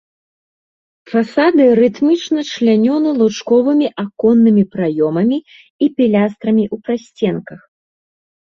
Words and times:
Фасады 1.11 1.67
рытмічна 1.79 2.41
члянёны 2.51 3.09
лучковымі 3.21 3.87
аконнымі 4.05 4.63
праёмамі 4.77 5.37
і 5.41 5.85
пілястрамі 6.01 6.63
ў 6.73 6.89
прасценках. 6.89 7.59